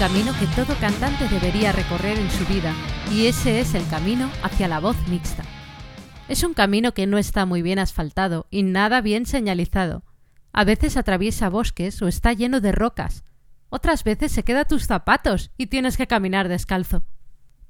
[0.00, 2.72] Camino que todo cantante debería recorrer en su vida,
[3.12, 5.44] y ese es el camino hacia la voz mixta.
[6.26, 10.02] Es un camino que no está muy bien asfaltado y nada bien señalizado.
[10.54, 13.24] A veces atraviesa bosques o está lleno de rocas.
[13.68, 17.04] Otras veces se queda tus zapatos y tienes que caminar descalzo.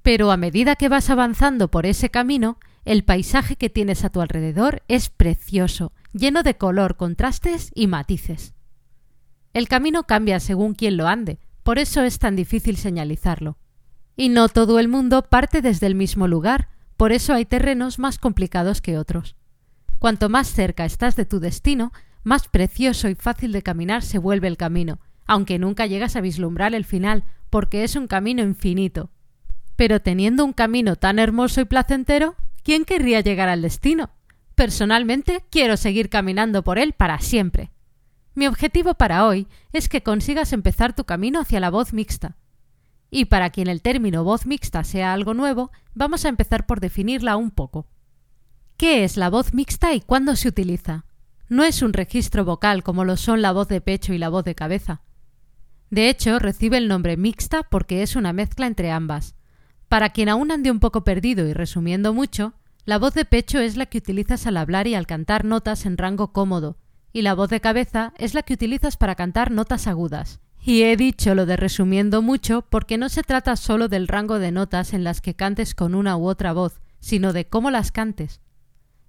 [0.02, 4.20] Pero a medida que vas avanzando por ese camino, el paisaje que tienes a tu
[4.20, 8.54] alrededor es precioso, lleno de color, contrastes y matices.
[9.52, 13.58] El camino cambia según quien lo ande, por eso es tan difícil señalizarlo.
[14.16, 18.18] Y no todo el mundo parte desde el mismo lugar, por eso hay terrenos más
[18.18, 19.36] complicados que otros.
[19.98, 24.48] Cuanto más cerca estás de tu destino, más precioso y fácil de caminar se vuelve
[24.48, 29.10] el camino, aunque nunca llegas a vislumbrar el final, porque es un camino infinito.
[29.76, 34.10] Pero teniendo un camino tan hermoso y placentero, ¿quién querría llegar al destino?
[34.54, 37.70] Personalmente quiero seguir caminando por él para siempre.
[38.34, 42.36] Mi objetivo para hoy es que consigas empezar tu camino hacia la voz mixta.
[43.10, 47.36] Y para quien el término voz mixta sea algo nuevo, vamos a empezar por definirla
[47.36, 47.88] un poco.
[48.76, 51.04] ¿Qué es la voz mixta y cuándo se utiliza?
[51.48, 54.44] No es un registro vocal como lo son la voz de pecho y la voz
[54.44, 55.02] de cabeza.
[55.90, 59.34] De hecho, recibe el nombre mixta porque es una mezcla entre ambas.
[59.88, 63.76] Para quien aún ande un poco perdido y resumiendo mucho, la voz de pecho es
[63.76, 66.78] la que utilizas al hablar y al cantar notas en rango cómodo,
[67.12, 70.40] y la voz de cabeza es la que utilizas para cantar notas agudas.
[70.62, 74.52] Y he dicho lo de resumiendo mucho porque no se trata solo del rango de
[74.52, 78.40] notas en las que cantes con una u otra voz, sino de cómo las cantes.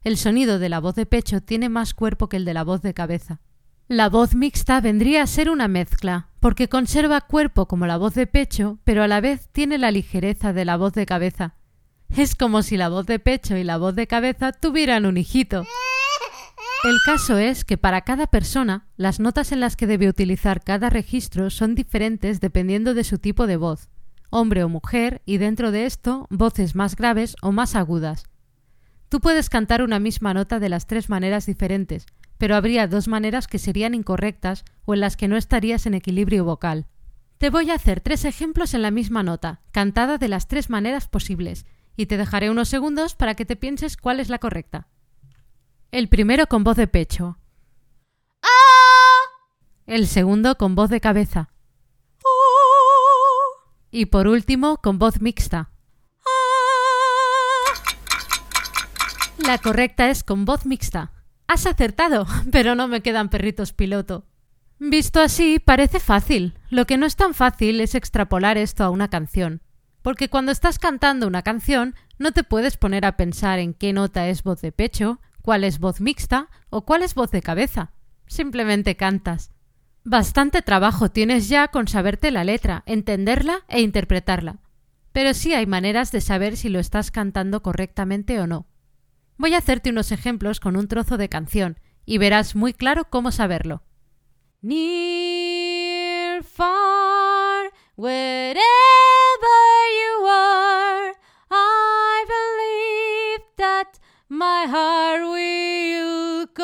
[0.03, 2.81] El sonido de la voz de pecho tiene más cuerpo que el de la voz
[2.81, 3.41] de cabeza.
[3.87, 8.25] La voz mixta vendría a ser una mezcla, porque conserva cuerpo como la voz de
[8.25, 11.55] pecho, pero a la vez tiene la ligereza de la voz de cabeza.
[12.15, 15.65] Es como si la voz de pecho y la voz de cabeza tuvieran un hijito.
[16.83, 20.89] El caso es que para cada persona, las notas en las que debe utilizar cada
[20.89, 23.89] registro son diferentes dependiendo de su tipo de voz,
[24.31, 28.23] hombre o mujer, y dentro de esto, voces más graves o más agudas.
[29.09, 32.07] Tú puedes cantar una misma nota de las tres maneras diferentes,
[32.39, 36.45] pero habría dos maneras que serían incorrectas o en las que no estarías en equilibrio
[36.45, 36.87] vocal.
[37.37, 41.07] Te voy a hacer tres ejemplos en la misma nota, cantada de las tres maneras
[41.07, 44.87] posibles, y te dejaré unos segundos para que te pienses cuál es la correcta.
[45.91, 47.37] El primero con voz de pecho.
[49.85, 51.49] El segundo con voz de cabeza.
[53.91, 55.69] Y por último con voz mixta.
[59.45, 61.11] La correcta es con voz mixta.
[61.47, 64.23] Has acertado, pero no me quedan perritos piloto.
[64.79, 66.57] Visto así, parece fácil.
[66.69, 69.61] Lo que no es tan fácil es extrapolar esto a una canción.
[70.01, 74.29] Porque cuando estás cantando una canción, no te puedes poner a pensar en qué nota
[74.29, 77.91] es voz de pecho, cuál es voz mixta o cuál es voz de cabeza.
[78.27, 79.51] Simplemente cantas.
[80.03, 84.59] Bastante trabajo tienes ya con saberte la letra, entenderla e interpretarla.
[85.11, 88.67] Pero sí hay maneras de saber si lo estás cantando correctamente o no.
[89.37, 93.31] Voy a hacerte unos ejemplos con un trozo de canción y verás muy claro cómo
[93.31, 93.83] saberlo.
[94.61, 98.90] Near, far, wherever
[104.31, 106.63] my heart will go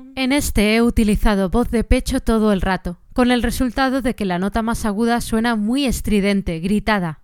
[0.00, 0.12] on.
[0.16, 4.24] En este he utilizado voz de pecho todo el rato, con el resultado de que
[4.24, 7.20] la nota más aguda suena muy estridente, gritada.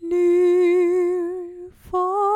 [0.00, 2.33] Near, far,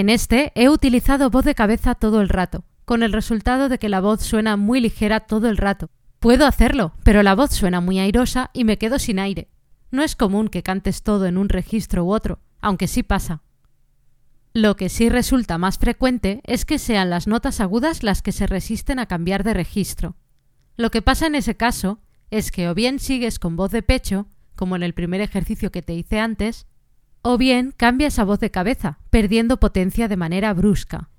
[0.00, 3.90] En este he utilizado voz de cabeza todo el rato, con el resultado de que
[3.90, 5.90] la voz suena muy ligera todo el rato.
[6.20, 9.50] Puedo hacerlo, pero la voz suena muy airosa y me quedo sin aire.
[9.90, 13.42] No es común que cantes todo en un registro u otro, aunque sí pasa.
[14.54, 18.46] Lo que sí resulta más frecuente es que sean las notas agudas las que se
[18.46, 20.16] resisten a cambiar de registro.
[20.78, 22.00] Lo que pasa en ese caso
[22.30, 25.82] es que o bien sigues con voz de pecho, como en el primer ejercicio que
[25.82, 26.66] te hice antes,
[27.20, 31.10] o bien cambias a voz de cabeza, perdiendo potencia de manera brusca.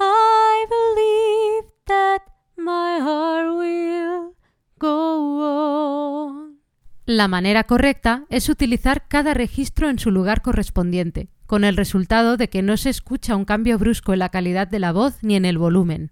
[0.00, 2.22] I believe that
[2.56, 4.34] my heart will
[4.78, 6.60] go on.
[7.06, 12.48] La manera correcta es utilizar cada registro en su lugar correspondiente, con el resultado de
[12.48, 15.44] que no se escucha un cambio brusco en la calidad de la voz ni en
[15.44, 16.10] el volumen.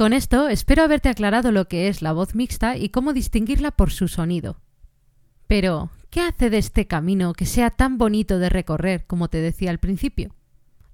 [0.00, 3.90] Con esto espero haberte aclarado lo que es la voz mixta y cómo distinguirla por
[3.90, 4.58] su sonido.
[5.46, 9.68] Pero, ¿qué hace de este camino que sea tan bonito de recorrer como te decía
[9.68, 10.34] al principio?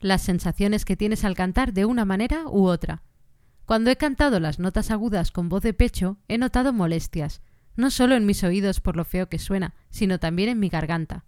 [0.00, 3.04] las sensaciones que tienes al cantar de una manera u otra.
[3.64, 7.42] Cuando he cantado las notas agudas con voz de pecho, he notado molestias,
[7.76, 11.24] no solo en mis oídos por lo feo que suena, sino también en mi garganta.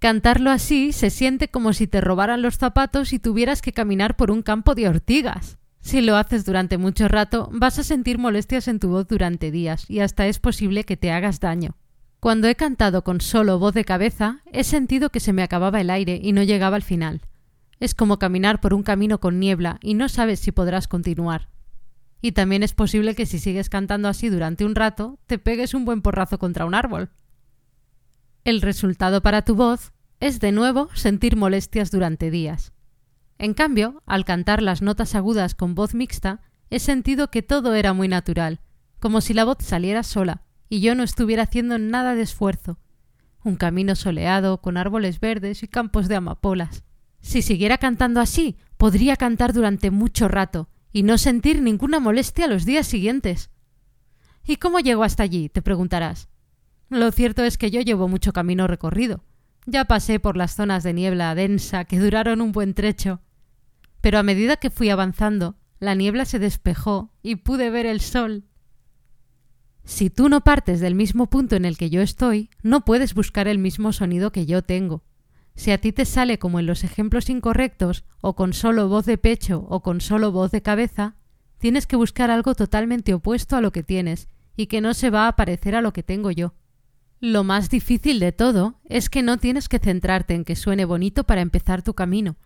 [0.00, 4.30] Cantarlo así se siente como si te robaran los zapatos y tuvieras que caminar por
[4.30, 5.56] un campo de ortigas.
[5.82, 9.84] Si lo haces durante mucho rato, vas a sentir molestias en tu voz durante días
[9.90, 11.76] y hasta es posible que te hagas daño.
[12.20, 15.90] Cuando he cantado con solo voz de cabeza, he sentido que se me acababa el
[15.90, 17.22] aire y no llegaba al final.
[17.80, 21.48] Es como caminar por un camino con niebla y no sabes si podrás continuar.
[22.20, 25.84] Y también es posible que si sigues cantando así durante un rato, te pegues un
[25.84, 27.10] buen porrazo contra un árbol.
[28.44, 32.72] El resultado para tu voz es de nuevo sentir molestias durante días.
[33.42, 37.92] En cambio, al cantar las notas agudas con voz mixta, he sentido que todo era
[37.92, 38.60] muy natural,
[39.00, 42.78] como si la voz saliera sola y yo no estuviera haciendo nada de esfuerzo.
[43.42, 46.84] Un camino soleado, con árboles verdes y campos de amapolas.
[47.20, 52.64] Si siguiera cantando así, podría cantar durante mucho rato y no sentir ninguna molestia los
[52.64, 53.50] días siguientes.
[54.46, 55.48] ¿Y cómo llego hasta allí?
[55.48, 56.28] te preguntarás.
[56.90, 59.24] Lo cierto es que yo llevo mucho camino recorrido.
[59.66, 63.20] Ya pasé por las zonas de niebla densa que duraron un buen trecho.
[64.02, 68.44] Pero a medida que fui avanzando, la niebla se despejó y pude ver el sol.
[69.84, 73.48] Si tú no partes del mismo punto en el que yo estoy, no puedes buscar
[73.48, 75.02] el mismo sonido que yo tengo.
[75.54, 79.18] Si a ti te sale como en los ejemplos incorrectos, o con solo voz de
[79.18, 81.16] pecho o con solo voz de cabeza,
[81.58, 85.28] tienes que buscar algo totalmente opuesto a lo que tienes y que no se va
[85.28, 86.54] a parecer a lo que tengo yo.
[87.20, 91.24] Lo más difícil de todo es que no tienes que centrarte en que suene bonito
[91.24, 92.36] para empezar tu camino.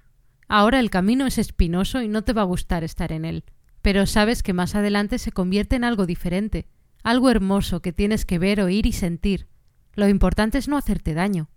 [0.49, 3.45] Ahora el camino es espinoso y no te va a gustar estar en él,
[3.83, 6.67] pero sabes que más adelante se convierte en algo diferente,
[7.03, 9.49] algo hermoso que tienes que ver, oír y sentir.
[9.95, 11.49] Lo importante es no hacerte daño.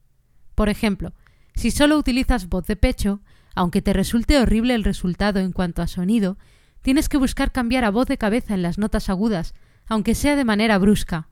[0.56, 1.14] Por ejemplo,
[1.56, 3.22] si solo utilizas voz de pecho,
[3.56, 6.38] aunque te resulte horrible el resultado en cuanto a sonido,
[6.82, 9.54] tienes que buscar cambiar a voz de cabeza en las notas agudas,
[9.88, 11.30] aunque sea de manera brusca.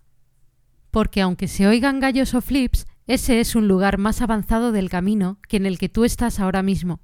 [0.91, 5.39] Porque aunque se oigan gallos o flips, ese es un lugar más avanzado del camino
[5.47, 6.99] que en el que tú estás ahora mismo.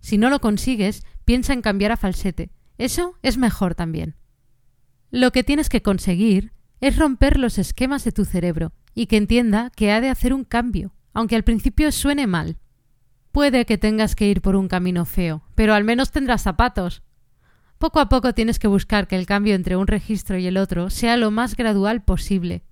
[0.00, 2.50] Si no lo consigues, piensa en cambiar a falsete.
[2.78, 4.16] Eso es mejor también.
[5.10, 9.70] Lo que tienes que conseguir es romper los esquemas de tu cerebro y que entienda
[9.74, 12.58] que ha de hacer un cambio, aunque al principio suene mal.
[13.32, 17.02] Puede que tengas que ir por un camino feo, pero al menos tendrás zapatos.
[17.78, 20.88] Poco a poco tienes que buscar que el cambio entre un registro y el otro
[20.88, 22.64] sea lo más gradual posible.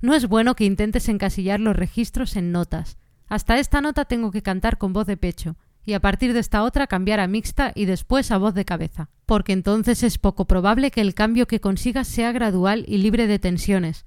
[0.00, 2.98] No es bueno que intentes encasillar los registros en notas.
[3.28, 6.62] Hasta esta nota tengo que cantar con voz de pecho, y a partir de esta
[6.62, 10.90] otra cambiar a mixta y después a voz de cabeza, porque entonces es poco probable
[10.90, 14.06] que el cambio que consigas sea gradual y libre de tensiones,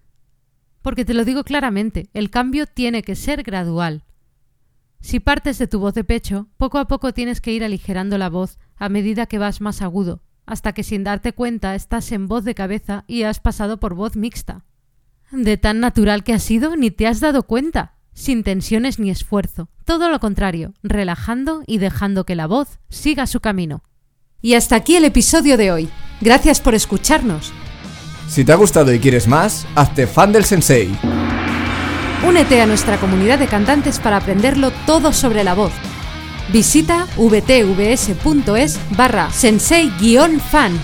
[0.81, 4.03] porque te lo digo claramente, el cambio tiene que ser gradual.
[5.01, 8.29] Si partes de tu voz de pecho, poco a poco tienes que ir aligerando la
[8.29, 12.43] voz a medida que vas más agudo, hasta que sin darte cuenta estás en voz
[12.43, 14.63] de cabeza y has pasado por voz mixta.
[15.31, 19.69] De tan natural que ha sido, ni te has dado cuenta, sin tensiones ni esfuerzo,
[19.83, 23.83] todo lo contrario, relajando y dejando que la voz siga su camino.
[24.41, 25.89] Y hasta aquí el episodio de hoy.
[26.21, 27.53] Gracias por escucharnos.
[28.27, 30.89] Si te ha gustado y quieres más, hazte fan del sensei.
[32.27, 35.71] Únete a nuestra comunidad de cantantes para aprenderlo todo sobre la voz.
[36.51, 40.79] Visita vtvs.es barra sensei-fan